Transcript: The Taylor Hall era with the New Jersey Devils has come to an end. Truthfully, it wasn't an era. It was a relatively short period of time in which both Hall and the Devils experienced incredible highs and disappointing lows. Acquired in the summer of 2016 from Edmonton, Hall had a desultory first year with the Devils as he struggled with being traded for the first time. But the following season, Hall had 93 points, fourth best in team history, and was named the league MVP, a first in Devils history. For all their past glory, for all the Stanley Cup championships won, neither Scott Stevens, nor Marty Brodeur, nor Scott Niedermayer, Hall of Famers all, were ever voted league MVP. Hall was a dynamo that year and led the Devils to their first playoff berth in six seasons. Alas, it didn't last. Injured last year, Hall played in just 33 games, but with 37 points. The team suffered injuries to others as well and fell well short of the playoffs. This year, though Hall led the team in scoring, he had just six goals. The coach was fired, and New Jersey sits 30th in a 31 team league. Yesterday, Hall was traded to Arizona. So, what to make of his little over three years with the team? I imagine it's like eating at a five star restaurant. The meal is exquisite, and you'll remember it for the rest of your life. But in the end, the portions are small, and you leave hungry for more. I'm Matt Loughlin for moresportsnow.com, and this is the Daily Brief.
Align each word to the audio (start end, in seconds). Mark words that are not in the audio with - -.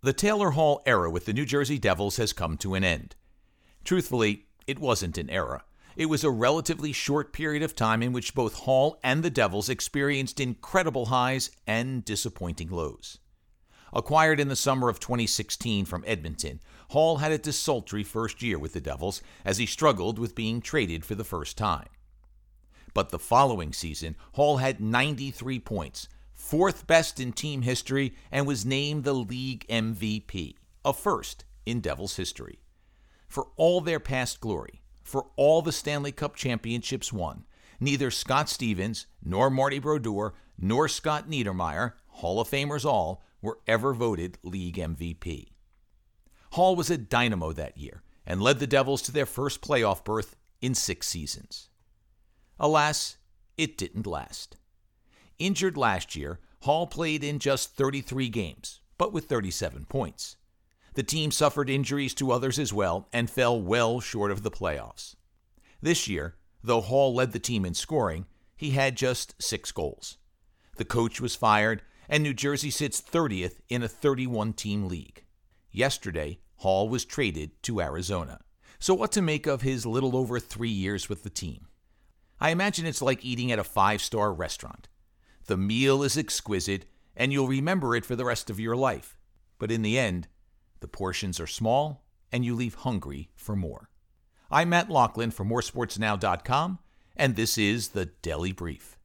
The 0.00 0.12
Taylor 0.12 0.52
Hall 0.52 0.80
era 0.86 1.10
with 1.10 1.24
the 1.24 1.32
New 1.32 1.44
Jersey 1.44 1.76
Devils 1.76 2.18
has 2.18 2.32
come 2.32 2.56
to 2.58 2.74
an 2.74 2.84
end. 2.84 3.16
Truthfully, 3.82 4.46
it 4.64 4.78
wasn't 4.78 5.18
an 5.18 5.28
era. 5.28 5.64
It 5.96 6.06
was 6.06 6.22
a 6.22 6.30
relatively 6.30 6.92
short 6.92 7.32
period 7.32 7.64
of 7.64 7.74
time 7.74 8.00
in 8.00 8.12
which 8.12 8.32
both 8.32 8.60
Hall 8.60 9.00
and 9.02 9.24
the 9.24 9.30
Devils 9.30 9.68
experienced 9.68 10.38
incredible 10.38 11.06
highs 11.06 11.50
and 11.66 12.04
disappointing 12.04 12.70
lows. 12.70 13.18
Acquired 13.92 14.38
in 14.38 14.46
the 14.46 14.54
summer 14.54 14.88
of 14.88 15.00
2016 15.00 15.84
from 15.84 16.04
Edmonton, 16.06 16.60
Hall 16.90 17.16
had 17.16 17.32
a 17.32 17.38
desultory 17.38 18.04
first 18.04 18.40
year 18.40 18.56
with 18.56 18.74
the 18.74 18.80
Devils 18.80 19.20
as 19.44 19.58
he 19.58 19.66
struggled 19.66 20.20
with 20.20 20.36
being 20.36 20.60
traded 20.60 21.04
for 21.04 21.16
the 21.16 21.24
first 21.24 21.58
time. 21.58 21.88
But 22.94 23.10
the 23.10 23.18
following 23.18 23.72
season, 23.72 24.14
Hall 24.34 24.58
had 24.58 24.80
93 24.80 25.58
points, 25.58 26.08
fourth 26.38 26.86
best 26.86 27.20
in 27.20 27.32
team 27.32 27.62
history, 27.62 28.14
and 28.30 28.46
was 28.46 28.64
named 28.64 29.04
the 29.04 29.12
league 29.12 29.66
MVP, 29.68 30.54
a 30.84 30.92
first 30.94 31.44
in 31.66 31.80
Devils 31.80 32.16
history. 32.16 32.60
For 33.26 33.48
all 33.56 33.80
their 33.82 34.00
past 34.00 34.40
glory, 34.40 34.80
for 35.02 35.26
all 35.36 35.60
the 35.60 35.72
Stanley 35.72 36.12
Cup 36.12 36.36
championships 36.36 37.12
won, 37.12 37.44
neither 37.80 38.10
Scott 38.10 38.48
Stevens, 38.48 39.06
nor 39.22 39.50
Marty 39.50 39.78
Brodeur, 39.78 40.32
nor 40.58 40.88
Scott 40.88 41.28
Niedermayer, 41.28 41.92
Hall 42.06 42.40
of 42.40 42.48
Famers 42.48 42.84
all, 42.84 43.22
were 43.42 43.58
ever 43.66 43.92
voted 43.92 44.38
league 44.42 44.76
MVP. 44.76 45.48
Hall 46.52 46.76
was 46.76 46.88
a 46.88 46.96
dynamo 46.96 47.52
that 47.52 47.76
year 47.76 48.02
and 48.24 48.40
led 48.40 48.58
the 48.58 48.66
Devils 48.66 49.02
to 49.02 49.12
their 49.12 49.26
first 49.26 49.60
playoff 49.60 50.04
berth 50.04 50.36
in 50.60 50.74
six 50.74 51.08
seasons. 51.08 51.68
Alas, 52.60 53.16
it 53.56 53.76
didn't 53.76 54.06
last. 54.06 54.57
Injured 55.38 55.76
last 55.76 56.16
year, 56.16 56.40
Hall 56.62 56.88
played 56.88 57.22
in 57.22 57.38
just 57.38 57.76
33 57.76 58.28
games, 58.28 58.80
but 58.96 59.12
with 59.12 59.26
37 59.26 59.84
points. 59.84 60.36
The 60.94 61.04
team 61.04 61.30
suffered 61.30 61.70
injuries 61.70 62.12
to 62.14 62.32
others 62.32 62.58
as 62.58 62.72
well 62.72 63.08
and 63.12 63.30
fell 63.30 63.60
well 63.60 64.00
short 64.00 64.32
of 64.32 64.42
the 64.42 64.50
playoffs. 64.50 65.14
This 65.80 66.08
year, 66.08 66.34
though 66.64 66.80
Hall 66.80 67.14
led 67.14 67.30
the 67.30 67.38
team 67.38 67.64
in 67.64 67.74
scoring, 67.74 68.26
he 68.56 68.70
had 68.70 68.96
just 68.96 69.40
six 69.40 69.70
goals. 69.70 70.18
The 70.76 70.84
coach 70.84 71.20
was 71.20 71.36
fired, 71.36 71.82
and 72.08 72.24
New 72.24 72.34
Jersey 72.34 72.70
sits 72.70 73.00
30th 73.00 73.60
in 73.68 73.84
a 73.84 73.88
31 73.88 74.54
team 74.54 74.88
league. 74.88 75.24
Yesterday, 75.70 76.40
Hall 76.56 76.88
was 76.88 77.04
traded 77.04 77.62
to 77.62 77.80
Arizona. 77.80 78.40
So, 78.80 78.92
what 78.92 79.12
to 79.12 79.22
make 79.22 79.46
of 79.46 79.62
his 79.62 79.86
little 79.86 80.16
over 80.16 80.40
three 80.40 80.68
years 80.68 81.08
with 81.08 81.22
the 81.22 81.30
team? 81.30 81.68
I 82.40 82.50
imagine 82.50 82.86
it's 82.86 83.02
like 83.02 83.24
eating 83.24 83.52
at 83.52 83.60
a 83.60 83.64
five 83.64 84.02
star 84.02 84.32
restaurant. 84.32 84.88
The 85.48 85.56
meal 85.56 86.02
is 86.02 86.18
exquisite, 86.18 86.84
and 87.16 87.32
you'll 87.32 87.48
remember 87.48 87.96
it 87.96 88.04
for 88.04 88.14
the 88.14 88.26
rest 88.26 88.50
of 88.50 88.60
your 88.60 88.76
life. 88.76 89.16
But 89.58 89.70
in 89.70 89.80
the 89.80 89.98
end, 89.98 90.28
the 90.80 90.88
portions 90.88 91.40
are 91.40 91.46
small, 91.46 92.04
and 92.30 92.44
you 92.44 92.54
leave 92.54 92.74
hungry 92.74 93.30
for 93.34 93.56
more. 93.56 93.88
I'm 94.50 94.68
Matt 94.68 94.90
Loughlin 94.90 95.30
for 95.30 95.46
moresportsnow.com, 95.46 96.80
and 97.16 97.34
this 97.34 97.56
is 97.56 97.88
the 97.88 98.10
Daily 98.20 98.52
Brief. 98.52 98.97